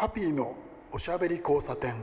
[0.00, 0.56] ハッピーの
[0.90, 1.94] おしゃべり交差点。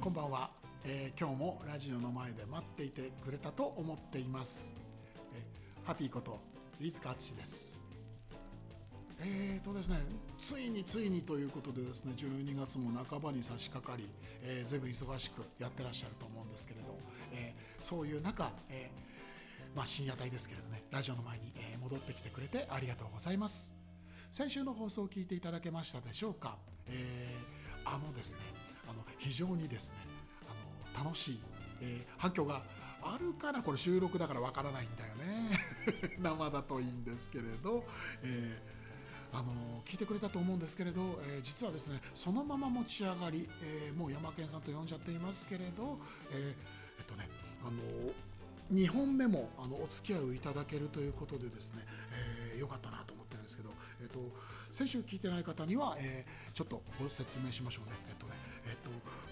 [0.00, 0.50] こんばんは、
[0.84, 4.72] えー今日もラジオの前で待っていてくれたと思っています、
[5.32, 6.40] えーハッピーこと
[6.80, 7.80] 飯塚敦です。
[9.20, 9.98] えーとですね、
[10.36, 14.10] ついについにということでですね12月も半ばに差し掛かり、
[14.42, 16.98] えー、ずいぶん忙しくやってらっしゃると思うんですけれど、
[17.34, 19.09] えーそういう中、えー
[19.74, 23.72] まあ、深夜帯ですけれどねラジオの前に、え戻ってきてくれてありがとうございます。
[24.30, 26.56] 先週の放送を聞いていただけましたでしょうか、
[26.86, 28.40] えーあのですね
[28.88, 29.96] あの非常にですね
[30.46, 31.40] あの楽しい、
[31.80, 32.62] えー反響が
[33.02, 35.58] あるかなこれ収録だからわからないんだよね。
[36.20, 37.84] 生だといいんですけれど、
[38.22, 38.80] えー
[39.32, 45.98] あの聞いてくれたと思うんですけれど、えー実はですねそのまま持ち上がり、えーもう山健さんと呼んじゃっていますけれど、
[46.32, 46.38] えー
[46.98, 47.28] えっとね
[47.64, 48.12] あの
[48.72, 51.82] 2本目もあのお付き合いをいただけるということでですね、
[52.52, 53.70] えーよかったなと思ってるんですけど、
[54.02, 54.18] えっと
[54.70, 57.96] 先週聞いてない方には、えーちょっとご説明しましょうね。
[58.08, 58.32] えっとね
[58.66, 58.90] えっと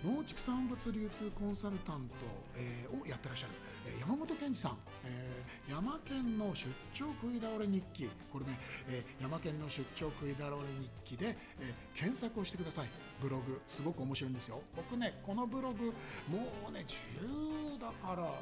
[0.09, 2.15] 農畜産物流通コンサルタント、
[2.57, 3.53] えーをやってらっしゃる、
[3.87, 8.11] えー山本健二さん、えー山県の出張食い倒れ日記。
[8.33, 8.59] これね、
[8.89, 12.89] えー山県の出張食い倒れ日記で、えー検索をしてください。
[13.21, 14.63] ブログすごく面白いんですよ。
[14.75, 15.93] 僕ねこのブログ
[16.33, 18.33] もうね10だから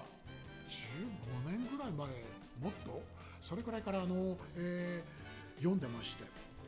[0.68, 2.06] 15年ぐらい前
[2.60, 3.02] もっと？
[3.42, 5.26] それくらいからあの、えー
[5.58, 6.24] 読んでまして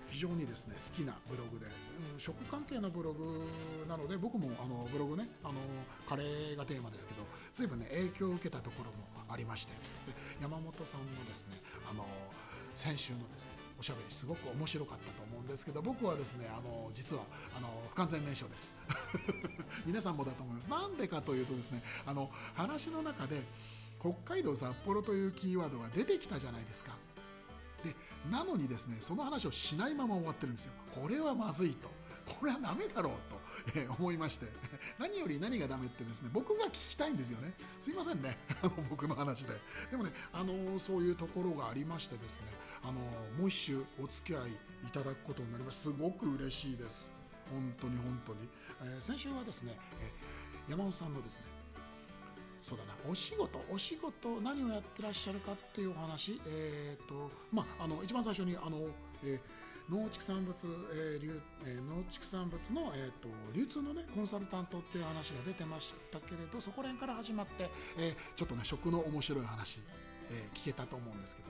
[0.09, 3.45] 非常にですね好きなブログで、うん食関係のブログ
[3.87, 5.55] なので僕もあのブログねあの
[6.09, 7.21] カレーがテーマですけど
[7.53, 9.73] 随分ね影響を受けたところもありまして
[10.07, 11.57] で山本さんのですね
[11.91, 12.07] あの
[12.75, 18.73] 先週のですねおしゃべりすごく面白かったと思うんですけど僕はですねあの実はあの不完全燃焼です。
[19.85, 20.71] 皆さんもだと思います。
[20.71, 23.43] なんでかというとですねあの話の中で
[24.01, 26.93] 北海道札幌というキーワードが出てきたじゃないですか。
[27.85, 27.95] で
[28.31, 30.73] なのにですねその話をしないまま終わってるんですよ。
[31.01, 31.89] これはまずいと。
[32.29, 33.13] これはダメだろう
[33.73, 34.47] と、えー思いまして。
[34.99, 37.55] 何より何がダメってですね僕が聞きたいんですよね。
[37.81, 38.37] すいませんね。
[38.91, 39.55] 僕の話で。
[39.91, 42.47] でもねあのそういうところがありましてですね
[42.83, 42.93] あの
[43.39, 44.53] もう一周お付き合い
[44.87, 45.83] いただくことになります。
[45.83, 47.13] すごく嬉しいです。
[47.51, 48.49] 本当に本当に、
[48.83, 50.13] え先週はですね、え
[50.69, 51.47] 山本さんのですね
[52.61, 52.95] そうだな。
[53.09, 53.61] お仕事。
[53.71, 56.41] お仕事何をやってらっしゃるかっていうお話。
[56.47, 58.89] えっ、とまああの一番最初にあの、
[59.25, 59.41] えー
[59.89, 60.55] 農畜産物、
[60.93, 69.81] えー流えー農畜産物の、えー、と流通のねコンサルタントっていう話が出てましたけれどそこら辺から始まって、えーちょっとね食の面白い話
[70.31, 71.49] えー聞けたと思うんですけど、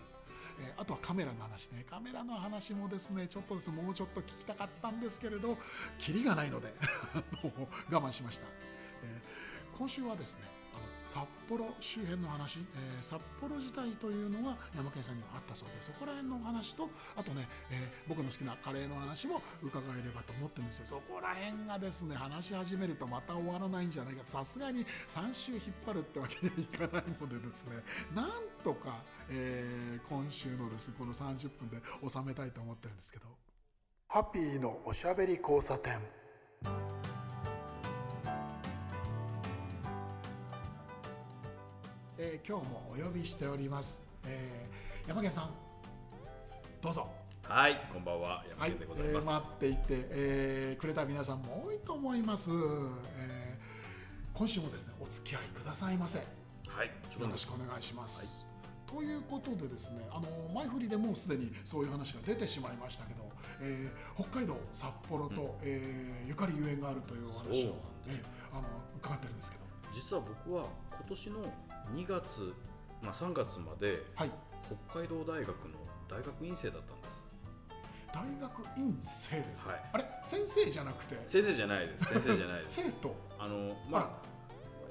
[0.61, 1.85] えーあとはカメラの話ね。
[1.91, 3.71] カメラの話もですねちょっとです。
[3.71, 5.59] もうちょっと聞きたかったんですけれど
[5.99, 6.73] キリがないので
[7.91, 8.47] 我慢しました、
[9.03, 10.58] えー今週はですね
[11.09, 20.87] 札幌周辺の話、えー札幌自体というのが山県さんにはあったそうでそこら辺のお話とあとね、えー僕の好きなカレーの話も伺えればと思ってるんですよ。
[20.87, 24.23] そこら辺がですね話し始めるとまた終わらないんじゃないか。
[24.27, 27.77] さすがに3週引っ張るってわけにはいかないのでですね
[28.15, 28.31] なん
[28.63, 28.97] とか、
[29.31, 33.27] えー今週のですねこの30分で収めたいと思ってるんですけど。
[34.09, 35.99] ハッピーのおしゃべり交差点。
[42.31, 45.51] えー今日もお呼びしております、えー山源さん。
[46.83, 47.09] どうぞ。
[47.45, 49.25] はい、こんばんは、山はい、健でございます。
[49.25, 52.59] えー待っていて、えーくれた皆さんも多いと思います、えー
[54.35, 56.19] 今週もですねお付き合いくださいませ。
[56.19, 56.25] よ
[56.69, 58.47] はい、ちょっとろしくお願いします、
[58.87, 63.25] ということでですねあの前振りでもうすでにそういう話が出てしまいましたけど、
[63.63, 67.65] えー北海道札幌と、えーゆかりゆえんがあるというお話を、そうなん
[68.09, 68.69] えーあの
[68.99, 69.65] 伺ってるんですけど。
[69.91, 71.41] 実は僕は今年の
[71.95, 72.55] 2月、
[73.03, 74.31] まあ3月まではい
[74.91, 75.55] 北海道大学の
[76.09, 77.29] 大学院生だったんです。
[78.13, 80.05] 大学院生ですか、はいあれ？
[80.25, 81.17] 先生じゃなくて？
[81.27, 82.05] 先生じゃないです。
[82.07, 82.83] 先生じゃないです。
[82.85, 83.15] 生徒？
[83.39, 84.29] あのまあ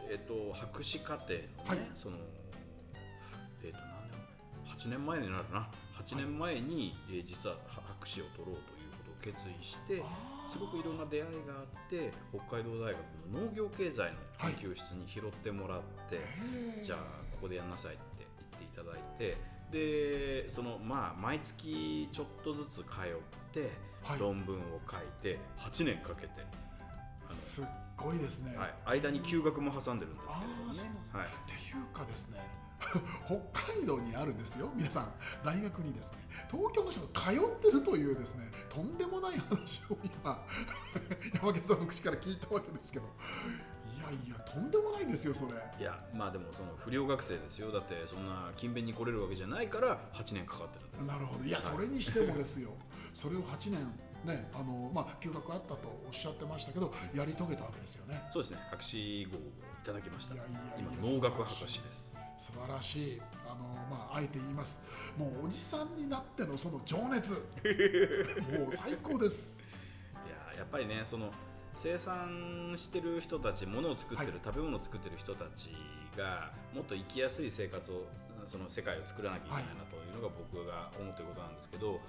[0.09, 2.17] えっ、と博士課程のね、はいその
[3.63, 5.69] えっ、と何年？8年前になるな。
[5.99, 8.59] 8年前に、えー実は博士を取ろうという
[8.91, 10.01] ことを決意して。
[10.47, 12.97] すごくいろんな出会いがあって北海道大学
[13.33, 16.19] の農業経済の研究室に拾ってもらって、
[16.81, 16.99] じゃあ
[17.31, 19.37] ここでやんなさいって言っていただいて
[19.71, 22.83] でそのまあ毎月ちょっとずつ通っ
[23.51, 23.69] て、
[24.03, 24.19] はい。
[24.19, 24.59] 論文を
[24.89, 26.29] 書いて8年かけて、
[27.27, 27.65] すっ
[27.97, 30.79] ごいですね、はい、間に休学も挟んでるんですけれどもね。
[31.11, 32.39] はい、っていうかですね
[33.25, 33.35] 北
[33.75, 34.69] 海道にあるんですよ。
[34.75, 35.11] 皆さん
[35.43, 36.19] 大学にですね。
[36.51, 40.43] 東京の人が通ってるというですねとんでもない話を今
[41.41, 43.05] 山毛さんの口から聞いたわけですけど。
[43.05, 45.53] いやいやとんでもないですよそれ。
[45.79, 47.71] いやまあでもその不良学生ですよ。
[47.71, 51.07] だってそんな勤勉に来れるわけじゃないから8年かかってるんです。
[51.07, 51.43] なるほど。
[51.43, 52.71] いやそれにしてもですよ。
[53.13, 58.29] それを8年ねあのまあ休学あったとおっしゃってましたけどやり遂げたわけですよね。
[58.31, 58.59] そうですね。
[58.69, 59.43] 博士号をい
[59.83, 60.35] ただきました。
[60.35, 63.55] いやいやいや今農学博士です素晴らしいあの
[63.89, 64.81] まああえて言います。
[65.17, 67.33] もうおじさんになってのその情熱。
[68.57, 69.63] もう最高です。
[70.25, 71.31] いややっぱりねその
[71.73, 74.41] 生産してる人たち物を作ってる、はい。
[74.45, 75.71] 食べ物を作ってる人たち
[76.15, 78.07] がもっと生きやすい生活を
[78.45, 81.99] その世界を作らなきゃいけないなというのが僕が思ってることなんですけど、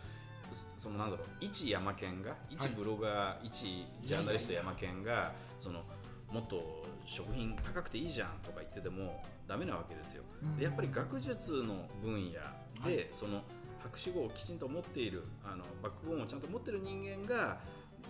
[0.53, 5.85] そそのなんだろう一山県が一ブロガー、一ジャーナリスト山県がその
[6.31, 10.23] もっと食品高くていいじゃんとか言っててもダメなわけですよ。
[10.59, 12.41] でやっぱり学術の分野で、
[12.81, 13.09] はい。
[13.13, 13.43] その
[13.83, 17.59] 博士号をきちんと持っているあのバックボーンをちゃんと持ってる人間が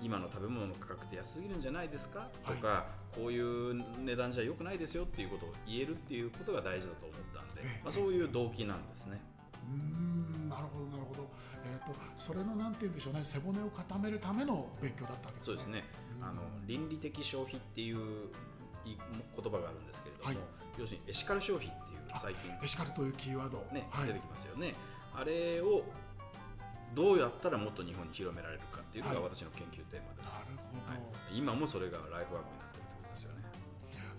[0.03, 2.29] 今の食べ物の価格って安すぎるんじゃないですか？
[2.47, 7.81] とか、こういう値段じゃ良くないですよっていうことを言えるっていうことが大事だと思ったんで、ええ。
[7.83, 9.21] まあ、そういう動機なんですね。
[9.69, 11.31] うーんなるほどなるほど。
[11.65, 15.47] えっ、とそれのなんて言うんでしょうね背骨を固めるための勉強だったわけですね。
[15.47, 15.85] そうですね、
[16.23, 17.99] あの倫理的消費っていう
[18.85, 20.37] い言葉があるんですけれども、はい
[20.79, 23.59] 要するにエシカル消費っていうあ最近エシカルというキーワード。
[23.73, 24.07] ね、はい。
[24.07, 24.75] 出てきますよね。
[25.15, 25.85] あれを
[26.95, 29.31] どうやったらもっと日本に広められるかっていうのがはい。
[29.35, 31.37] 私の研究テーマです、なるほど、はい。
[31.37, 33.43] 今もそれがライフワークになってるってことですよね。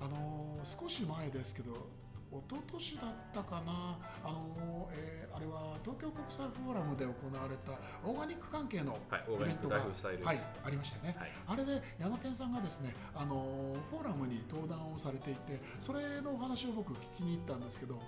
[0.02, 1.72] あのー少し前ですけど
[2.32, 3.98] 一昨年だったかな。
[4.24, 7.72] あのーえーあれは東京国際フォーラムで行われた
[8.04, 8.92] オーガニック関係の
[9.40, 10.06] イベントが、はいです、
[10.66, 11.30] ありましたよね、はい。
[11.48, 18.02] あれで山健さんがですねあのーフォーラムに登壇をされていてそれのお話を僕聞きに行ったんですけど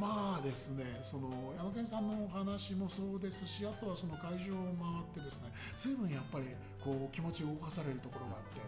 [0.00, 1.28] まあですねその
[1.58, 6.46] 山健さんのお話もそうですしあとはその会場を回ってですね随分やっぱり
[6.82, 8.60] こう気持ちを動かされるところがあって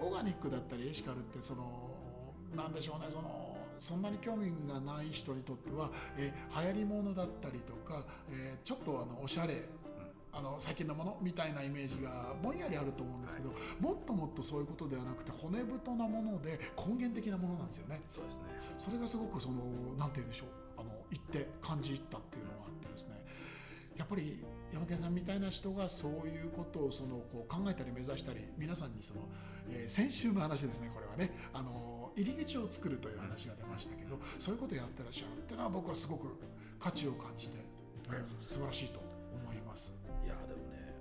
[0.00, 1.90] あのオーガニックだったりエシカルってその
[2.56, 3.39] なんでしょうねその
[3.80, 9.54] そんなに興味がない人にとっては、えー流行りものだったりとか、えーちょっとあのおしゃれ
[10.32, 13.50] あの最近のものみたいなイメージがぼんやりあると思うんですけど、
[13.80, 18.00] もっともっとそういうことではなくて骨太なもので根源的なものなんですよね。
[18.14, 18.44] そうですね。
[18.78, 19.56] それがすごくその
[19.98, 20.48] なんて言うんでしょう
[20.80, 23.24] あの言って感じたっていうのがあってですね。
[23.96, 24.42] やっぱり
[24.72, 29.28] 山県さんみたいな人がそういうことをそのこう考えたり目指したり皆さんにその、
[29.68, 31.34] えー先週の話ですねこれはね。
[31.52, 36.38] あの入り口を作るという話が出ましたけどそういうことをやってらっしゃるっていうのは僕はすごく
[36.78, 37.62] 価値を感じて、うん
[38.44, 38.98] 素晴らしいと
[39.44, 39.96] 思います。
[40.24, 40.94] いやでもね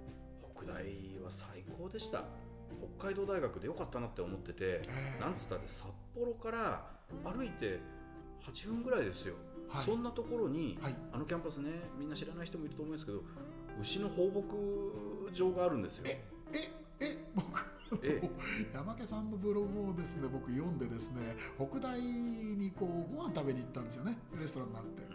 [0.56, 0.76] 北大
[1.24, 2.24] は最高でした。
[3.00, 4.82] 北海道大学でよかったなって思ってて、え
[5.18, 5.22] え。
[5.22, 6.86] なんつったって札幌から
[7.24, 7.80] 歩いて
[8.44, 9.34] 8分ぐらいですよ、
[9.68, 9.84] はい。
[9.84, 10.96] そんなところに、はい。
[11.12, 13.24] あのキャンパスねみんな知らない人もいると思うんですけど
[13.82, 14.44] 牛の放牧
[15.34, 16.04] 場があるんですよ。
[16.08, 16.22] え
[17.00, 17.48] え僕
[18.04, 18.30] ええ。
[18.74, 24.18] 山家さんのブログをですね僕読んでですね北大にこうご飯食べに行ったんですよね。
[24.40, 25.10] レストランがあって。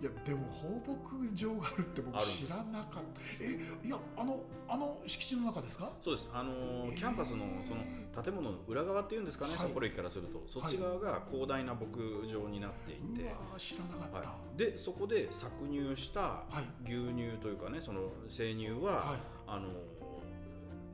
[0.00, 3.20] いやでも放牧場があるって僕知らなかった。
[3.40, 5.90] えいやあのあの敷地の中ですか？
[6.02, 6.28] そうです。
[6.32, 6.96] あのーええ。
[6.96, 7.80] キャンパスのその
[8.22, 9.60] 建物の裏側っていうんですかね、はい。
[9.60, 10.42] 札幌駅からすると。
[10.46, 11.86] そっち側が広大な牧
[12.26, 16.92] 場になっていて、うわー知らなかった、はい、でそこで搾乳したはい。
[16.92, 19.20] 牛乳というかねその生乳は、はい。
[19.46, 19.68] あの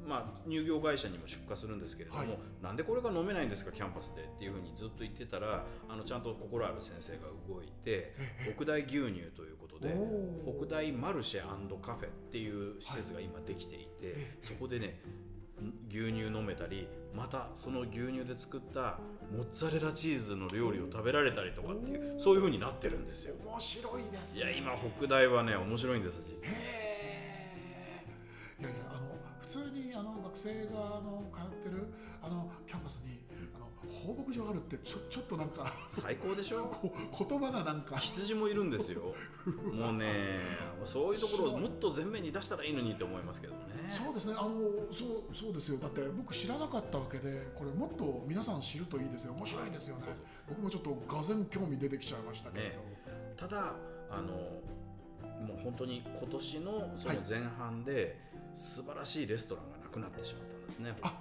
[0.07, 2.39] まあ、乳業会社にも出荷するんですけれども、はい。
[2.63, 4.23] なんでこれが飲めないんですかキャンパスで？
[4.23, 8.15] っていうふうにずっと言ってたらあのちゃんと心ある先生が動いて
[8.57, 9.95] 北大牛乳ということで
[10.59, 11.43] 北大マルシェ
[11.81, 15.01] カフェっていう施設が今できていて、えそこでね
[15.89, 18.99] 牛乳飲めたりまたその牛乳で作った
[19.37, 23.35] モッツァレラチーズの料理を食べられたりとかっていうそういうふうになってるんですよ。
[23.45, 24.45] 面白いですね。
[24.45, 26.57] いや今北大はね面白いんです実は
[32.31, 33.21] のキャンパスに
[33.55, 36.65] あの放牧場あるってちょちょっとなんか最高でしょ？
[36.65, 37.97] こう言葉がなんか。
[37.99, 39.15] 羊もいるんですよ。
[39.75, 40.41] もうね
[40.85, 43.61] そういうところをもっと前面に出したらいいのにって思いますけどね。
[43.89, 44.35] そうですね。
[44.39, 44.51] あの
[44.93, 45.79] そうそうですよ。
[45.79, 49.35] だって僕知らなかったわけでこれもっと皆さん知るといいですよ。
[49.35, 50.05] 面白いですよね。
[50.07, 50.15] そう
[50.51, 52.79] 僕もちょっとがぜ興味出てきちゃいましたけれど、ね。
[53.37, 53.75] ただ
[54.11, 54.33] あの
[55.47, 58.19] もう本当に今年のその前半で
[58.55, 61.15] 素晴らしいレストランがなくなってしまったんですね、あ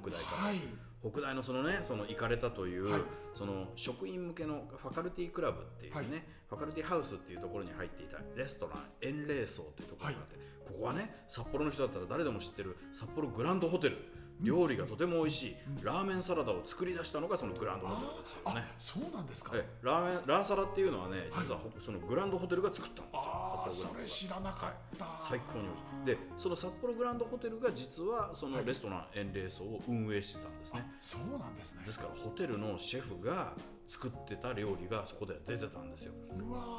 [0.00, 0.56] 北大から、はい。
[1.02, 3.00] 北大のそのねその行かれたという、はい。
[3.34, 6.06] その職員向けのファカルティクラブっていうね、はい。
[6.48, 13.98] ファカルティハウスっていうところに入っていたレストラン円霊荘っていうところがあって、ここはね札幌の人だったら誰でも知ってる札幌グランドホテル
[14.40, 18.60] 料理がとても美味しい、ラーメンサラダを作り出したのがそのグランドホテルですよね。
[18.60, 19.52] あそうなんですか。
[19.54, 23.72] えラーメンラーサラっていうのはね実はほそのグランドホテルが作ったんですよ札幌グランド。
[23.72, 26.06] それ知らなかった、最高に美味しい。
[26.06, 28.66] でその札幌グランドホテルが実はそのはい。
[28.66, 31.84] レストランエンレーソを運営してたんですね、そうなんですね。
[31.86, 33.52] ですからホテルのシェフが
[33.86, 36.12] 作ってた料理がそこで出てたんですよ。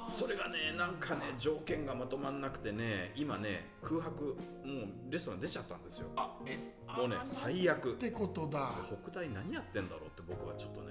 [0.10, 6.08] それがねなんかね条件がまとまんなくてね今ね空白もうレストラン出ちゃったんですよ。
[6.16, 6.58] あえ
[6.98, 7.94] もうねあ最悪。
[7.94, 8.72] ってことだ。
[9.04, 10.88] 北大何やってんだろうって僕はちょっとね。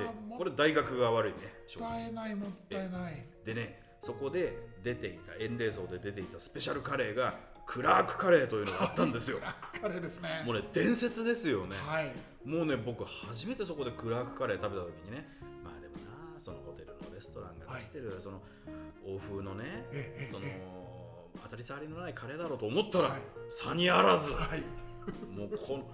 [0.00, 1.88] えこれ大学が悪いね正直。
[1.88, 3.24] ったいないもったいない。
[3.44, 7.34] でねそこで出ていたエンレーソーで出ていたスペシャルカレーが
[7.68, 9.38] クラークカレーというのがあったんですよ。
[9.78, 10.42] カレーですね。
[10.46, 11.76] もうね伝説ですよね。
[11.76, 12.10] はい。
[12.48, 15.28] もうね僕初めてそこでクラークカレー食べた時にね
[15.62, 18.40] まあでもなそのホテルのレストランが出してる、その
[19.06, 20.62] 欧風のねええそのえ
[21.42, 23.20] 当たり障りのないカレーだろうと思ったら、はい。
[23.50, 24.60] さにあらずはい。
[25.38, 25.84] もうこの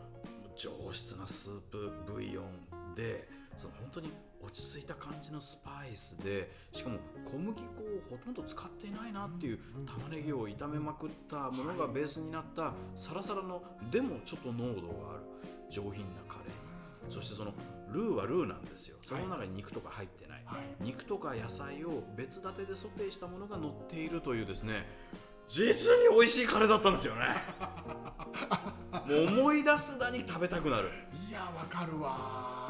[0.56, 4.12] 上質なスープブイヨンでその本当に
[4.44, 7.64] 落ち着いた感じのスパイスでしかも小麦粉を
[8.10, 15.22] ほとんど使っていないなっていう玉ねぎを炒めまくったものがベースになったサラサラのでもちょっと濃度がある
[15.70, 17.12] 上品なカレー。
[17.12, 17.52] そしてその
[17.90, 18.96] ルーはルーなんですよ。
[19.02, 20.60] その中に肉とか入ってない、はい。
[20.80, 24.86] 肉とか野菜を別立てでソテーしたものが乗っているというですね
[25.46, 27.26] 実に美味しいカレーだったんですよね。
[29.06, 30.88] もう思い出すだに食べたくなる。
[31.28, 32.63] いやわかるわ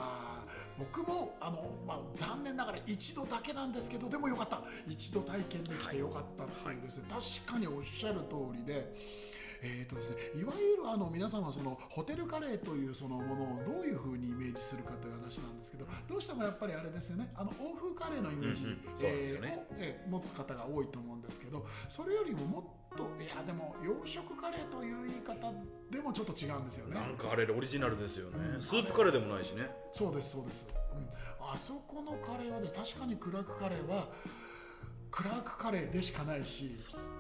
[0.78, 4.62] 僕もあの、まあ、残念ながら一度だけなんですけどでもよかった。
[4.86, 9.24] 一度体験できてよかったっていうですね、確かにおっしゃる通りで。
[9.66, 17.32] えーとですね、いわゆるあの皆さんはそのホテルカレーというそのものをどういうふうにイメージするかという話なんですけどどうしてもやっぱりあれですよね。
[17.34, 18.68] あの欧風カレーのイメージ、を
[19.78, 25.52] えー持つ方が多いと思うんですけどそれよりももっといやでも洋食カレーという言い方
[25.90, 26.94] でもちょっと違うんですよね。
[26.94, 28.62] なんかあれオリジナルですよね、うん。
[28.62, 29.68] スープカレーでもないしね。
[29.92, 31.08] そうですそうです、うん、
[31.40, 34.08] あそこのカレーはね確かにクラークカレーは
[35.10, 36.70] クラークカレーでしかないし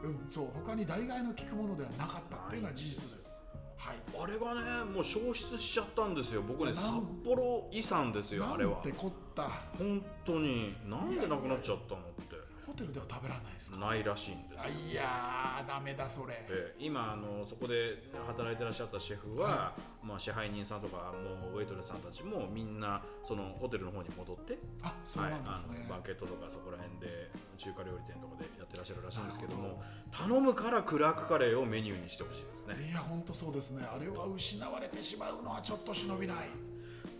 [0.02, 0.08] う。
[0.08, 0.48] ん、そう。
[0.54, 3.40] 他に代替の効くものではなかったっていうのは事実です。
[3.76, 3.96] はい。
[4.20, 6.42] あれがねもう消失しちゃったんですよ。
[6.42, 6.90] 僕ね札
[7.24, 8.74] 幌遺産ですよあれは。
[8.74, 9.48] なんてこった。
[9.78, 10.76] 本当に。
[10.86, 12.33] なんでなくなっちゃったのって。
[12.33, 12.33] ホ
[12.76, 13.78] テルでは食べられないですか？
[13.78, 16.34] ないらしいんですあいやーダメだそれ。
[16.48, 21.12] で今あのそこで働いてらっしゃったシェフは、まあ、支配人さんとか
[21.42, 32.74] もうウェイトレスさんたちもみんなそのホテルの方に戻ってあそうなんですね、はい、バンケットとかそこら辺で中華料理店とかでやってらっしゃるらしいんですけども頼むからクラークカレーをメニューにしてほしいですね。
[32.90, 33.84] いや本当そうですね。
[33.84, 36.36] あれは失われてしまうのはちょっと忍びない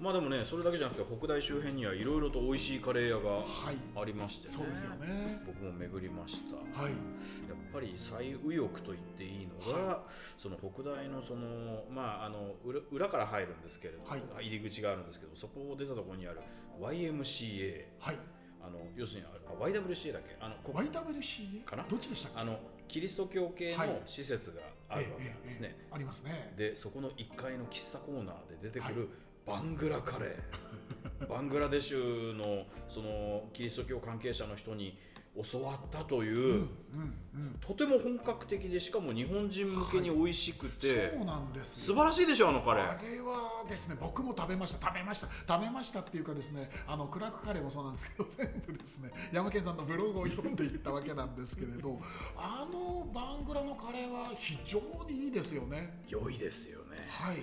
[0.01, 3.77] まあでもねそれだけじゃなくて北大周辺にはいろいろと美味しいカレー屋がはい。
[4.01, 5.43] ありましてねそうですよね。
[5.47, 6.57] 僕も巡りました。
[6.81, 6.93] はい。
[6.93, 7.01] やっ
[7.73, 10.03] ぱり最右翼と言っていいのが、
[10.39, 14.23] その北大のそのまああの裏裏から入るんですけれども、はい。
[14.47, 16.41] 入り口があるんですけどそこを出たところにある
[16.81, 18.19] YMCA はい。
[18.67, 20.37] あの要するにあ YWCA だっけ？
[20.41, 21.85] あのこ YWCA かな？
[21.89, 22.41] どっちでしたっけ？
[22.41, 23.89] あのキリスト教系はい。
[23.89, 26.55] の施設があるわけなんですね、ええええありますね。
[26.57, 29.09] でそこの1階の喫茶コーナーで出てくる
[29.47, 34.97] バングラカレー、 バングラデシュのそのキリスト教関係者の人に
[35.51, 36.59] 教わったという、うん
[37.35, 42.99] うんとても本格的でしかも日本人向けに美味しくて、そうなんです素よ晴らしいでしょあのカレー。
[42.99, 45.29] あれはですね僕も食べました食べました。
[45.55, 51.99] 食べましたっていうかですねあのクラークカレーもそうなんですけど全部ですね山県さんのブログを読んでいったわけなんですけれど
[52.37, 56.03] あのバングラのカレーは非常にいいですよね。
[56.09, 57.07] 良いですよね。
[57.09, 57.39] はい。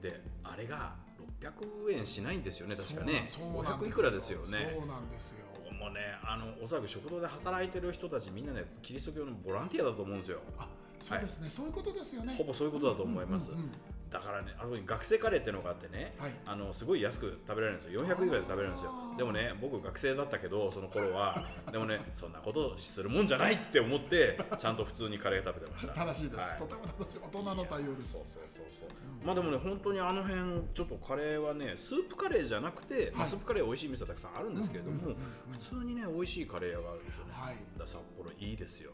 [0.00, 0.94] であれが
[1.40, 4.76] 600円しないんですよね確かねそうなん500いくらですよね。
[4.78, 5.44] そうなんですよ。
[5.72, 10.40] もうねあのおそらく食堂で働いてる人たちみんなねキリスト教のボランティアだと思うんですよ。
[10.58, 12.34] あそうですね、そういうことですよね。
[12.38, 13.70] ほぼそういうことだと思います、うんうんうん
[14.10, 16.32] だからねあそこに学生カレーっていうのがあってね、はい。
[16.46, 18.06] あのすごい安く食べられるんですよ。
[18.06, 18.92] 400いくらで食べれるんですよ。
[19.18, 25.94] でもね僕学生だったけどその頃は でもねそんなことするもんじゃないって思ってちゃんと普通にカレー食べてました。
[25.94, 26.58] 正しいです、はい。
[26.60, 27.18] とても正しい。
[27.18, 28.12] 大人の対応です。
[28.14, 28.88] そうそうそうそう、
[29.24, 35.52] まあでもね本当にあの辺ちょっとカレーはねスープカレーじゃなくて、まあ、はいスープカレー美味しい店たくさんあるんですけれども、うんうんうんうん。
[35.52, 37.56] 普通にね美味しいカレー屋があるんですよね、はい。
[37.84, 38.92] 札幌いいですよ、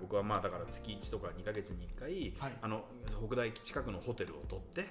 [0.00, 2.52] 僕はまあだから月1とか2ヶ月に1回、はい。
[2.62, 4.86] あの北大近くのホテルを取って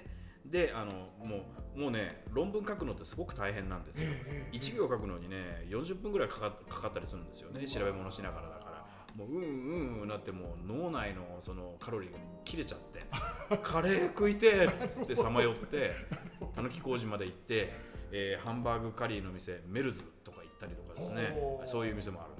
[0.46, 0.92] であの
[1.24, 1.44] も
[1.76, 7.66] うもうね論文書くのってすごく大変なんですよ、ええええ1行書くのにね40分ぐらいかかかかったりするんですよね。
[7.66, 8.70] 調べ物しながらだから。
[9.16, 13.04] もううんうんうんなってもう脳内のそのカロリーが切れちゃって。
[13.62, 15.92] カレー食いてーっつって さまよって
[16.54, 17.72] たぬき工事まで行って、
[18.12, 21.36] えーハンバーグカリーの店メルズとか行ったりとかですね。
[21.66, 22.39] そういう店もあるんで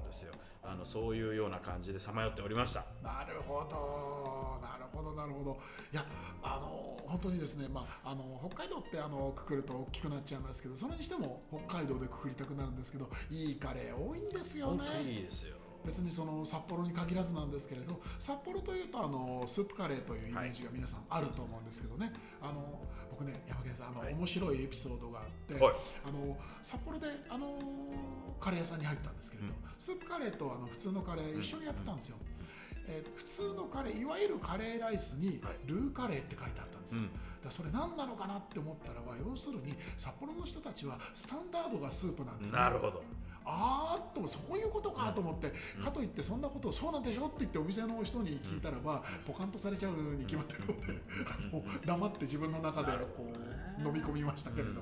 [0.71, 2.85] ああのそういうような感じでさまよっておりました。
[3.03, 4.65] なるほど。
[4.65, 5.59] なるほどなるほど。
[5.91, 6.05] いや
[6.41, 14.77] あの本当にですね、まあ、あの北海道ってあのくくると大きくなっちゃいますけどそれにしても北海道でくくりたくなるんですけどいいカレー多いんですよね。
[14.77, 22.11] 本当にいいですよ別にその札幌に限らずなんですけれど札幌というとあのスープカレーというイメージが皆さんあると思うんですけどね、
[22.41, 24.13] あの僕ね山県さんあの、はい。
[24.13, 25.73] 面白いエピソードがあって、はい。
[26.07, 27.57] あの札幌であの
[28.39, 29.55] カレー屋さんに入ったんですけれど、うん。
[29.77, 32.17] スープカレーとあの普通のカレー一緒にやってたんですよ、
[32.87, 35.57] えー普通のカレーいわゆるカレーライスにはい。
[35.65, 37.09] ルーカレーって書いてあったんですよ、うん。
[37.43, 42.59] だそれ何なのかなって思ったらば要するに札幌の人たちはスタンダードがスープなんですね。
[42.59, 43.03] なるほど
[43.45, 45.51] あーっとそういうことかと思って、
[45.83, 50.73] かといってそんなことをそうなんでしょって言ってお店の人に聞いたらば、ポカンとされちゃうに決まってるので、
[51.25, 53.31] あの黙って自分の中でこ
[53.79, 54.81] う飲み込みましたけれど、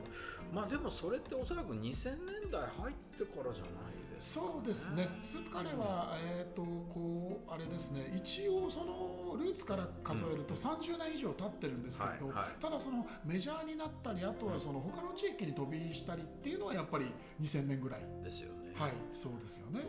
[0.54, 5.08] まあでもそれっておそらく2000年代入ってからじゃないですかそうですね。
[5.22, 8.12] スープカレーは、えー、とこうあれですね。
[8.16, 12.62] 一応そのルーツから数えると30年以上経ってるんですけれど、はいはい。
[12.62, 17.06] ただそのメジャーになったりあとはその他の地域に飛びしたりっていうのはやっぱり
[17.42, 18.02] 2000年ぐらい。
[18.24, 19.82] ですよね、はいそうですよね。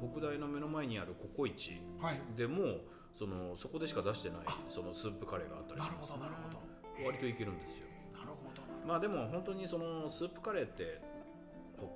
[0.00, 2.20] もう北大の目の前にあるココイチはい。
[2.36, 2.80] でも
[3.16, 4.38] そのそこでしか出してない
[4.68, 6.58] そのスープカレーがあったりなるほしますどなるほど。
[7.06, 7.87] 割といけるんですよ
[8.88, 10.98] まあでも本当にそのスープカレーって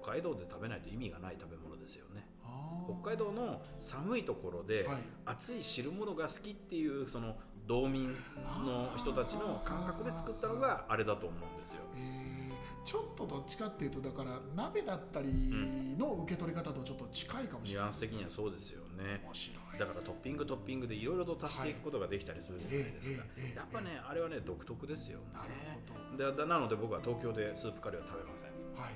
[0.02, 2.26] 北海道で食べないと意味がない食べ物ですよね。
[3.02, 4.96] 北海道の寒いところではい。
[5.24, 7.34] 熱い汁物が好きっていうその
[7.66, 8.08] 道民
[8.64, 11.80] の人たちの感覚で作ったのがあれだと思うんですよ。
[11.96, 12.41] えー
[12.84, 19.22] ちょっとどっちかっていうとだから鍋だったりの受け取り方とちょっと近いかもしニュアンスれないです的にはそうですよね。
[19.24, 19.78] 面白い。
[19.78, 23.56] だからトッピングトッピングでいろいろと足していくことができたりするじゃないですか、ええええええ。
[23.56, 25.24] やっぱねあれはね独特ですよね。
[25.32, 25.48] なる
[26.10, 28.48] ほでだなので僕は東京でスープカレーは食べません。
[28.74, 28.94] はい。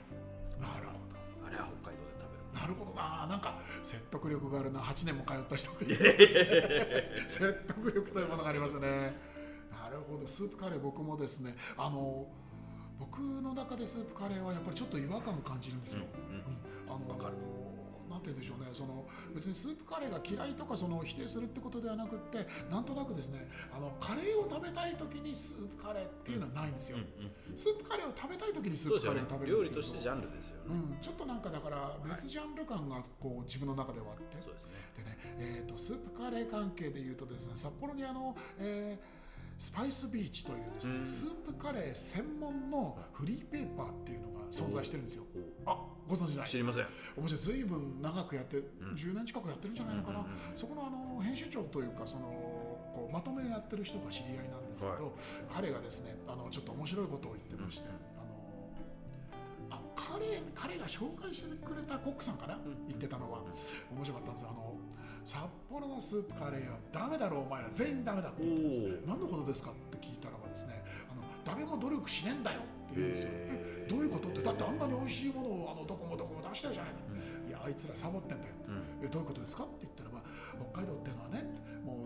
[0.60, 1.46] なるほど。
[1.46, 2.60] あれは北海道で食べる。
[2.60, 2.94] なるほど。
[2.94, 4.80] ななんか説得力があるな。
[4.80, 7.20] 8年も通った人がいる。
[7.30, 9.10] 説得力というものがありますね。
[9.70, 10.26] なるほど。
[10.26, 12.26] スープカレー僕もですねあの
[12.98, 16.36] 僕の中でスープカレーはやっぱりちょっと違和感を感じるんですよ、うん
[16.88, 17.16] あの
[18.08, 18.70] なんて言うんでしょうね。
[18.72, 26.98] その別にスープカレーが嫌いとかその否定するってことではなくってなんとなくですねあのカレーを食べたい時にスープカレーっていうのはないんですよ、
[27.54, 29.80] スープカレーを食べたい時にスープカレーを食べるん料ですけど。
[29.82, 34.72] 理としてジャンルですよね、うん、ちょっとなんかだから別ジャンル感がこう自分の中ではあって、そうですね。
[34.96, 39.15] でね、えー、とスープカレー関係でいうとですね札幌にあの、えー
[39.58, 41.06] スパイスビーチというですね、うん。
[41.06, 45.24] スープカレー専門のフリーペーパーっていうのが存在してるんですよ。
[45.64, 46.48] あご存知ない？
[46.48, 46.86] 知りません。
[47.16, 47.40] 面白い。
[47.40, 48.58] 随分長くやって、
[48.94, 52.26] 10年近くやってるんじゃないのかな、うんうんうんそこのあの編集長というかその
[52.94, 55.12] こうまとめやってる人が知り合いなんですけど、はい。
[55.50, 57.88] 彼がですねあのちょっと面白いことを言ってまして、
[59.70, 63.40] あのあ彼彼が紹介してくれたコックさんかな、言ってたのは。
[63.90, 64.50] 面白かったんですよ。
[64.52, 64.76] あの
[65.26, 67.68] 札幌のスープカレーはダメだろうお前ら。
[67.68, 73.30] 全員ダメだって言ってるんです何のことですかって聞いたらばですねあの誰も努力しねえんだよって言うんですよ。
[73.34, 74.42] えどういうことって？
[74.42, 76.98] だってあんなに美味しいものをあのどこもどこも出してるじゃないか、
[77.46, 78.70] いやあいつらサボってんだよって、
[79.02, 80.22] えどういうことですかって言ったらば
[80.70, 81.42] 北海道っていうのはね
[81.82, 82.05] も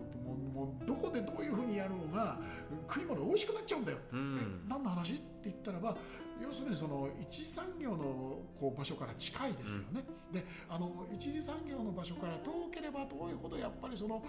[0.61, 2.37] もうどこでどういうふうにやろうが
[2.87, 4.37] 食い物美味しくなっちゃうんだよ、うん。
[4.37, 5.13] え何の話？
[5.13, 5.97] って言ったらば
[6.39, 14.23] 要するにその一次産業のこう場所から近いですよね、であの一次産業の場所から遠ければ遠いほどやっぱりその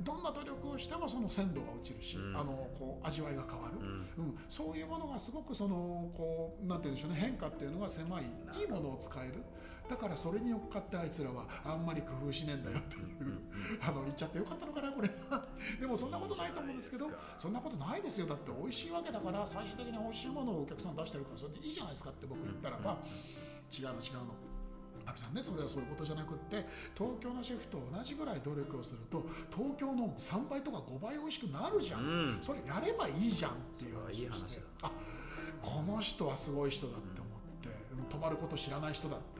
[0.00, 2.36] どんな努力をしてもその鮮度が落ちるし、うん。
[2.36, 4.24] あのこう味わいが変わる、うん。
[4.26, 7.18] うん、そういうものがすごくそのこうなんて言うんでしょうね。
[7.20, 8.24] 変化っていうのが狭い
[8.60, 9.34] いいものを使える
[9.88, 13.38] だからそれに乗っかってあいつらはあんまり工夫しねえんだよっていう、
[13.80, 15.08] あの言っちゃってよかったのかなこれ。
[15.80, 22.98] でもそんなことないと思うんですけどそんなことないですよだって美味しいわけだから最終的に美味しいものをお客さん出してるからそれでいいじゃないですかって僕言ったらば、
[23.72, 24.56] 違うの違うの。
[25.06, 26.66] アキさんねそれはそういうことじゃなくって
[26.98, 32.38] 東京のシェフと同じぐらい努力をすると東京の3倍とか5倍美味しくなるじゃん、うん。
[32.42, 34.90] それやればいいじゃんっていう話をしてあ
[35.62, 39.35] この人はすごい人だって思って、うん泊まること知らない人だって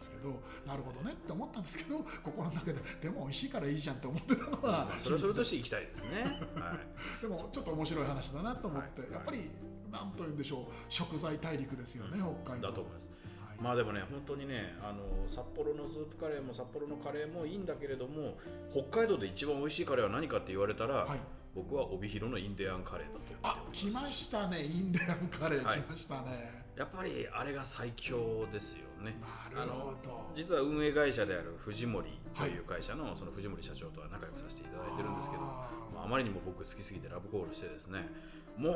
[0.00, 6.22] ですけどなるほどねって思ったんですけど心の中ででも美味しいからいいじゃんって思ってたのはまあそれはそれとしてい秘きたいですね。
[6.56, 6.78] はい。
[6.96, 9.12] 密でもちょっと面白い話だなと思って、はい。
[9.12, 9.50] やっぱり
[9.92, 12.68] なんと言うんでしょう食材大陸ですよね、北海道。
[12.68, 13.10] だと思います。
[13.46, 13.58] はい。
[13.60, 18.38] まあでもね本当にねあの札幌のスープカレーも札幌のカレーもいいんだけれども
[18.72, 21.20] 北海道で一番美味しいカレーは何かって言われたら、はい。
[21.54, 25.80] 僕は帯広のインディアンカレーだと思ってあ来ましたねインディアンカレーはい。
[25.80, 29.16] 来ましたね、やっぱりあれが最強ですよね。
[29.54, 30.30] なるほど。
[30.34, 35.94] 実は運営会社である藤森という会社のその藤森社長とは仲良くさせていただいてるんですけどあー。
[35.94, 38.08] まあ、あまりにも僕好きすぎてラブコールしてですね
[38.56, 38.70] も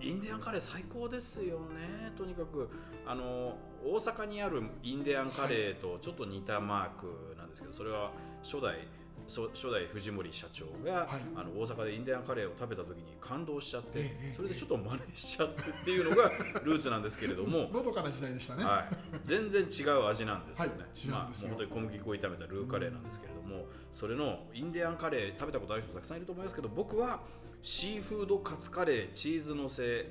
[0.00, 2.68] うインディアンカレー最高ですよねとにかく。
[3.06, 8.10] あの大阪にあるインディアンカレーとちょっと似たマークなんですけどそれは
[8.42, 11.06] 初代そ初代藤森社長が、はい。
[11.34, 14.00] あの大阪でインディアンカレーを食べた時に感動しちゃって、
[14.36, 16.30] それでちょっと真似しちゃってっていうのが
[16.64, 20.80] ルーツなんですけれども、のどかな時代でしたね、はい、全然違う味なんですよね、はい。
[20.80, 21.12] 違うんですよ。
[21.12, 27.20] まあ、本当に小麦粉を炒めたルーカレーなんですけれども、それのインディアンカレー食べたことある人たくさんいると思いますけど僕は
[27.62, 30.06] シーフードカツカレーチーズのせ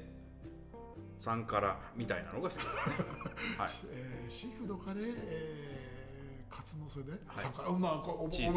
[1.19, 2.95] 3辛みたいなのが好きですね、
[3.57, 5.74] はい、 えーシーフードカレー、えー
[7.03, 7.39] で、はい。
[7.39, 7.69] さんから。
[7.69, 8.13] うんまあこ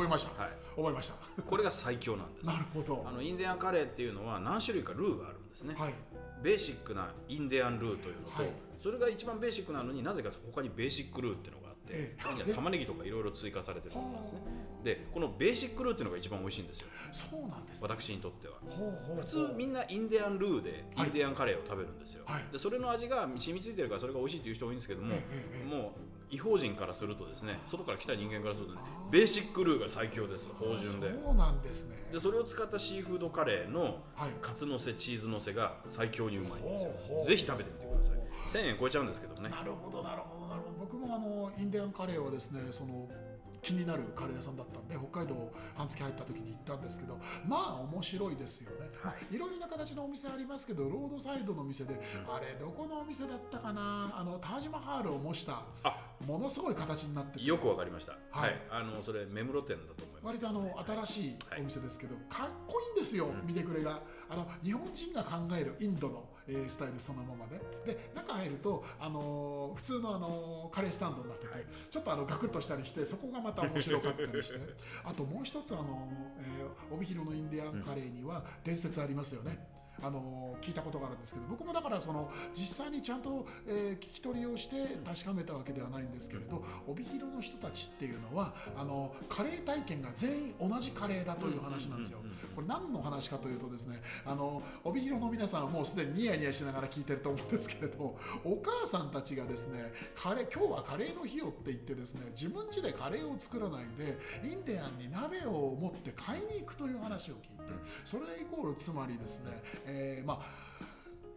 [0.08, 0.52] ました、はい。
[0.76, 1.42] 覚えました。
[1.42, 2.46] これが最強なんです。
[2.46, 3.04] なるほど。
[3.06, 5.94] あのインディアンカレーっていうのは何種類かルーがあるんですね、はい。
[6.42, 8.52] ベーシックなインディアンルーというのと、はい。
[8.82, 11.57] それが一番ベーシックなのになぜか他にベーシックルーっていうの
[11.92, 12.55] があって、ええ。
[12.55, 14.38] 玉ねぎとかいろいろ追加されてるものなんですね。
[14.85, 16.88] でこのベーシックルーっていうのが一番美味しいんですよ。
[17.12, 17.88] そうなんですね。
[17.88, 18.55] 私にとっては。
[19.18, 21.09] 普通みんなインディアンルーでイはい。
[21.11, 22.42] ンディアンカレーを食べるんですよ、はい。
[22.53, 25.90] でそれの味が染みついてるからそれが美味しいっていう人多いんですけども、えもう
[26.31, 31.11] 違法人からするとですね外から来た人間からするとねベーシックルーが最強です芳醇で。
[31.24, 31.96] そうなんですね。
[32.12, 34.31] でそれを使ったシーフードカレーのはい。
[34.42, 36.90] カツのせチーズのせが最強にうまいんですよ。
[37.27, 38.18] ぜひ食べてみてください。
[38.64, 39.48] 1000円超えちゃうんですけどね。
[39.48, 43.08] なるほどなるほどなるほど僕もあのインディアンカレーはですねその
[43.61, 54.12] 気になるカレー屋さんだったんで北海道半月入った時に行ったんですけどまあ面白いですよね、まあいろいろな形のお店ありますけどロードサイドの店で、あれどこのお店だったかな？
[54.14, 55.96] あのタージマハールを模したあ。
[56.24, 57.44] ものすごい形になってて。
[57.44, 58.12] よくわかりました。
[58.30, 58.50] は、はい。
[58.50, 60.37] いあのそれ目室店だと思います。
[60.37, 64.00] 割とあの新しいお店ですけど、かっこいいんですよ、見てくれが。
[64.30, 67.58] あの日本人が考えるインドの、えースタイルそのままで。
[67.92, 71.52] で中入ると、あのー普通の、あのーカレースタンドになってて、
[71.90, 74.58] ちょっとあのガクッとしたりしてそこがまた面白かったりして。
[75.04, 75.87] あともう一つ、あのー
[76.40, 79.77] えー帯広のインディアンカレーには伝説ありますよね。
[80.02, 92.18] あの聞いたことがあるんですけど僕もだからその実際にちゃんと、えー聞き取りをして確かめたわけではないんですけれど帯広の人たちっていうのはあのカレー体験が全員同じカレーだという話なんですよ。
[92.54, 107.57] これ何の話かというとですねあの帯広の皆さんはもうすでにニヤニヤしながら聞いてると思うんですけれどお母さんたちがですねカレー今日はカレーの日よって言ってですね自分家でカレーを作らないでインディアンに鍋を持って買いに行くという話を聞いて
[108.04, 109.52] それイコールつまりですね、
[109.87, 110.78] えーまあ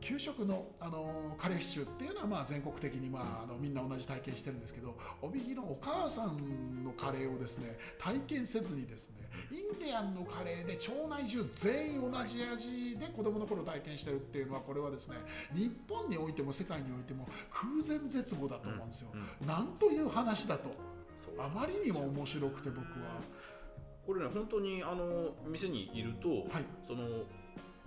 [0.02, 15.18] 給食の、あのカレーシチューっていうのはまあ全国的に、まあ、あのみんな同じ体験してるんですけど帯広のお母さんのカレーをですね体験せずにですねインディアンのカレーで町内中全員同じ味で子供の頃体験してるっていうのはこれはですね
[15.54, 19.12] 日本においても世界においても空前絶後だと思うんですよ。
[19.46, 20.92] なんという話だと。
[21.38, 23.22] あまりにも面白くて僕は。
[24.06, 27.06] これね本当にあの店にいると、はいその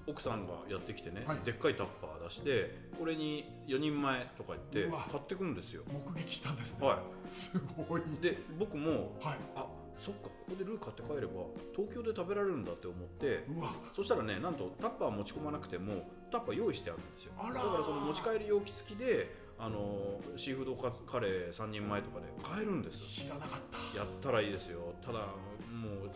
[0.07, 6.87] 奥さんがやってきてね、はいでっかいタッパー出してこれに4人前とか言って買ってくるんですよ目撃したんですね。
[6.87, 6.99] は
[7.31, 8.03] すごい。
[8.21, 9.37] で僕もはい。
[9.57, 13.73] あそっかここでルー買って帰れば東京で食べられるんだって思ってうわ。
[13.95, 23.99] そしたらねなんとタッパー持ち込まなくてもタッパー用意してあるんですよあらだからその持ち帰り容器付きであのシーフードカレー3人前とかで買えるんです知らなかった。
[23.99, 25.21] やったらいいですよただ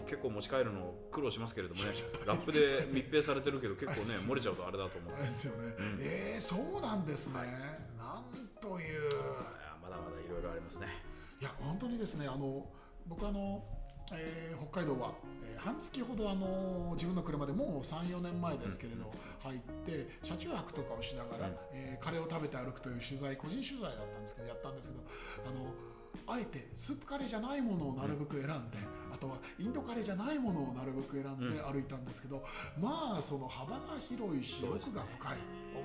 [0.09, 1.91] 結構持ち帰るの苦労しますけれどもね
[2.27, 5.75] ラップで密閉されてるけど結構ね 漏れちゃうとあれだと思うですよね。
[6.01, 7.41] えー、そうなんですね。
[7.99, 8.25] なん
[8.61, 9.11] という。
[9.11, 10.87] いやまだまだいろいろありますね
[11.41, 12.67] いや、本当にですね、あの、
[13.07, 13.63] 僕あの。
[14.11, 15.13] えー北海道は、
[15.45, 25.03] えー半月ほどあの自分の車でもう34年前ですけれど、入って車中泊とかをしながら、うんえーカレーを食べて歩くという取材個人取材だったんですけどやったんですけど
[25.47, 25.75] あの
[26.27, 28.98] あえてスープカレーじゃないものをなるべく選んで、あ
[29.29, 32.43] とはインドカレーじゃないものをなるべく選んで歩いたんですけど、
[32.81, 35.39] まあその幅が広いし奥が深い。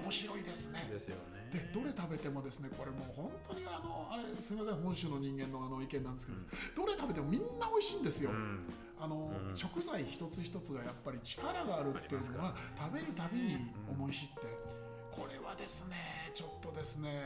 [0.04, 0.88] 面白いですね。
[0.90, 1.52] ですよね。
[1.54, 8.66] でどれ食べてもですねこれもう本当にあのあれすみません本州の人間のあの意見なんですけど、どれ食べてもみんな美味しいんですよ、うん。
[9.00, 9.58] あのうん。
[9.58, 14.42] 食材一つ一つがやっぱり力があるっていうのは食べるたびに思い知って、
[15.12, 15.96] これはですね
[16.34, 17.22] ちょっとですねね。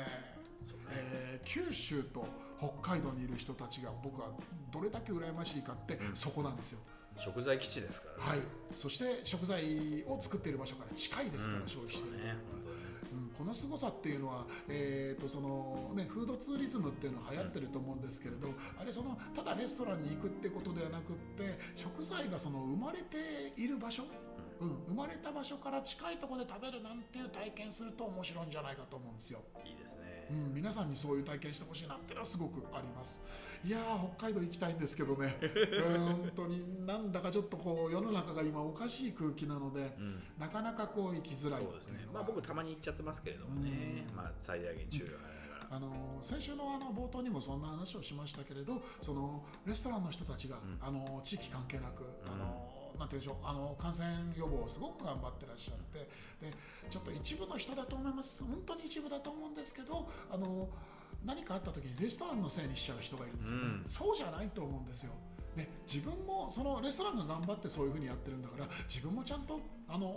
[0.91, 2.27] えー九州と
[2.59, 4.29] 北海道にいる人たちが僕は
[4.71, 6.79] どれだけ羨ましいかってそこなんですよ、
[7.17, 8.31] 食材基地ですからね。
[8.31, 8.39] はい。
[8.73, 12.23] そして食材を作っている場所から近いですから、消費していると。
[12.25, 12.35] ね
[13.13, 24.03] うん、この凄さっていうのは、えーとそのね、フードツーリズムっていうのは流行ってると思うんですけれど、あれそのただレストランに行くってことではなくって食材がその生まれている場所、
[24.59, 29.39] うん、生まれた場所から近いところで食べるなんていう体験すると面白いんじゃないかと思うんですよ。
[29.65, 33.23] いいですねうん、皆さんにそういう体験してほしいなっていうのはすごくあります。
[33.63, 35.35] いやー北海道行きたいんですけどね。
[35.41, 35.45] う
[35.99, 40.21] ん本当になんだかちょっとこう世の中が今おかしい空気なので、うん。
[40.37, 42.07] なかなかこう行きづらいそうですね。
[42.13, 44.05] まあ僕たまに行っちゃってますけれどもね。
[44.15, 45.37] まあ最大限注意を払いながら。
[45.69, 56.53] あの先週のあの冒頭にもそんな話をしましたけれどそのレストランの人たちが、あの地域関係なく、あのなんていうんでしょうあの感染予防をすごく頑張ってらっしゃってで
[56.89, 58.43] ちょっと一部の人だと思います。
[58.43, 60.69] 本当に一部だと思うんですけどあの
[61.25, 63.83] 何かあった時にレストランのせいにしちゃう人がいるんですよね、うん。
[63.85, 65.13] そうじゃないと思うんですよ。
[65.55, 70.15] ね、自分もそのレストランが頑張ってそういうふうにやってるんだから自分もちゃんとあの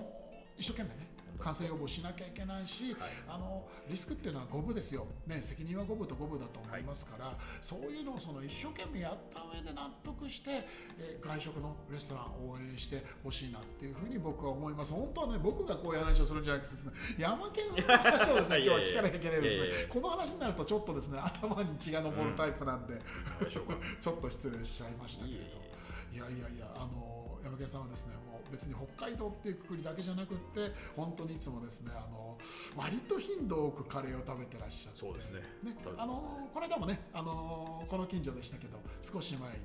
[0.59, 1.09] 一生懸命ね
[1.40, 3.11] 感染予防しなきゃいけないし、はい。
[3.29, 10.50] あのリスクっていうのは五分ですよ、ね、責任は五分と五分だと思いますから、そういうのをその一生懸命やった上で納得して、
[10.98, 14.92] えー外食のレストランを応援してほしいなっていうふうに僕は思います。
[14.92, 19.88] 本当はね僕がこういう話をするんじゃなくてですね山県の話をですね 今日は聞かなきゃいけないですね。
[19.88, 23.00] この話になるとちょっとですね頭に血が上るタイプなんで、ど
[23.40, 25.44] うでしょうか ちょっと失礼しちゃいましたけれど。
[26.12, 28.14] いやいやいや、あの山県さんはですね、
[28.51, 30.61] 別に北海道っていうくくりだけじゃなくって、
[30.97, 32.39] 本当にいつもですね、あの
[32.77, 35.41] 割と頻度多くカレーを食べてらっしゃって、そうですね。
[35.65, 39.57] 食べてあのこの間もね、あのこの近所でしたけど、少し前に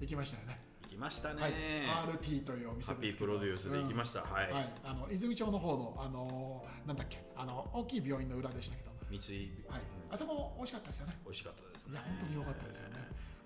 [0.00, 0.58] 行きましたよね。
[0.84, 1.52] 行きましたね、はい、
[2.18, 9.80] RT というお店ハッピーですけどプロデュースで行きました、はい、はい、あの泉町の方のあのなんだっけ、あの大きい病院の裏でしたけど、三井、はい、
[10.10, 11.16] あそこも美味しかったですよね。
[11.24, 11.92] 美味しかったですね。
[11.92, 12.96] いや本当に良かったですよね。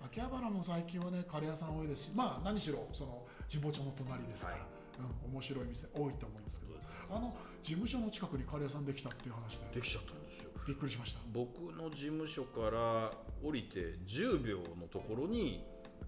[0.05, 6.79] 秋葉原も最近はねカレー屋さん多いですし、まあ何しろその神保町の隣ですから、はいうん面白い店多いと思うんですけど
[7.11, 9.75] あの事務所の近くにカレー屋さんできたっていう話で。
[9.75, 10.51] できちゃったんですよ。
[10.67, 11.21] びっくりしました。
[11.33, 15.65] 僕の事務所から降りて10秒のところに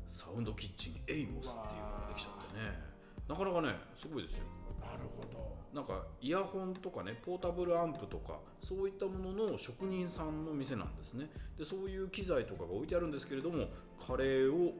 [0.06, 2.90] サウンドキッチンエイモスっていうのができちゃってね。
[3.28, 4.44] なかなかねすごいですよ。
[4.80, 5.60] なるほど。
[5.72, 11.30] なんかイヤホンとかねポータブルアンプとかそういったものの職人さんの店なんですね。
[11.56, 13.68] でそういう機材とかが置いてあるんですけれども
[14.04, 14.74] カレーを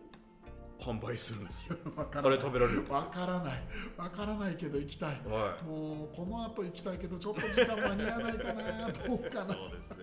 [0.81, 1.79] 販売するんですよ。
[2.13, 3.55] 食べられるわからない。
[3.97, 5.21] わからないけど行きたい。
[5.27, 5.65] はい。
[5.65, 9.45] もうこの後行きたいけどちょっと時間間に合わないかなどうかな。
[9.45, 9.97] そうですね。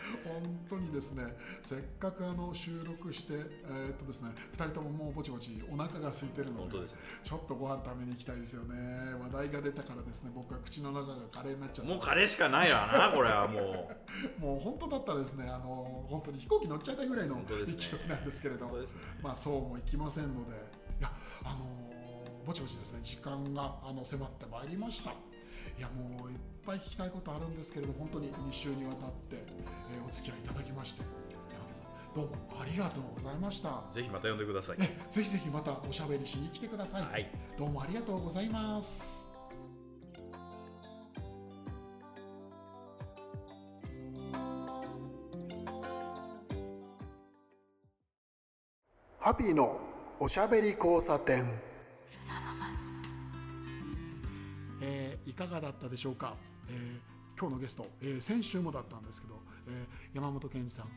[0.24, 1.24] 本当にですね。
[1.62, 6.86] せっかくあの収録して、えーっとですね、2人とももうぼちぼちお腹が空いてるのでね。
[7.22, 9.14] ちょっとご飯食べに行きたいですよね。
[9.20, 14.40] 話題が出たからですね僕は口の中がカレーになっちゃってもうカレーしかないわなこれはもう。
[14.40, 18.66] もう本当だったらですねあの本当に飛行機乗っちゃいたいぐらいの勢いなんですけれど。
[18.66, 19.00] 本当ですね。
[19.22, 20.52] まあそうもいきませんので
[20.98, 21.10] いや
[21.44, 21.66] あの
[22.44, 25.10] ぼちぼちですね時間があの迫ってまいりました。
[25.10, 31.02] いやもういっぱい聞きたいことあるんですけれど本当に2週にわたって、えーお付き合いいただきまして。
[31.52, 33.84] 山田さんどうもありがとうございました。
[33.90, 34.76] ぜひまた呼んでください。
[34.80, 37.30] えぜひぜひまたおしゃべりしに来てください、はい。
[37.56, 39.32] どうもありがとうございます。
[49.18, 49.89] ハピーの
[50.22, 51.50] おしゃべり交差点。
[54.82, 56.34] えーいかがだったでしょうか、
[56.68, 57.00] えー
[57.40, 60.88] 今日のゲスト、えー先週もだったんですけど、えー山本健二さん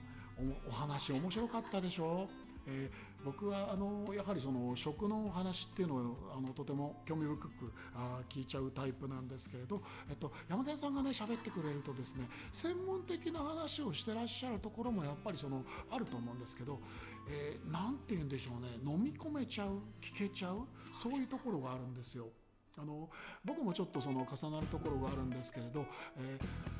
[0.65, 7.51] おお話面白かったでしょう、えー僕はあのやはりその食のお話っていうのをあのとても興味深く
[7.95, 16.79] あ聞いちゃうタイプなんですけれど、えっと、山健さんがね喋ってくれるとですね専門的な話をしてらっしゃるところもやっぱりそのあると思うんですけど、
[17.29, 22.27] えーて言うんでしょうね飲み込めちゃう聞けちゃうそういうところがあるんですよ。
[22.77, 23.07] あの
[23.45, 25.85] 僕もちょっとその重なるところがあるんですけれど、
[26.17, 26.72] えー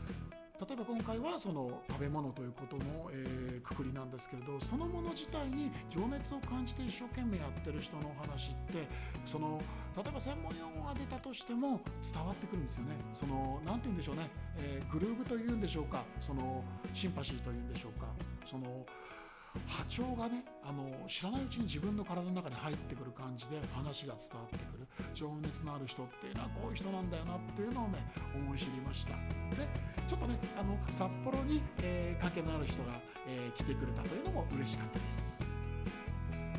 [0.67, 8.87] 例えば今回はその食べ物ということの、えーくくりなんですけれどそのもの自体に情熱を感じて一生懸命やってる人のお話って
[9.25, 9.61] その
[9.95, 12.95] 例えば専門用語が出たとしても伝わってくるんですよね。
[13.13, 16.03] そのなんて言うんでしょうね、えーグルーブというんでしょうか。
[16.19, 18.07] そのシンパシーというんでしょうか。
[18.45, 18.85] その
[19.67, 24.87] 波長がねあの知らないうちに自分の体の中に入ってくる感じで話が伝わってくる。
[25.13, 27.99] 情熱のある人っていうのはこういう人なんだよなっていうのをね
[28.35, 29.13] 思い知りました。
[29.13, 29.67] で
[30.07, 32.93] ちょっとねあの札幌に、えー、関係のある人が、
[33.27, 35.43] えー来てくれたというのも嬉しかったです。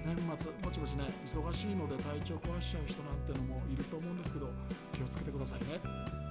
[0.05, 4.51] 年末ぼちぼちね忙しいので体調壊しちゃう人なんてのもいると思うんですけど
[4.93, 6.24] 気をつけてくださいね。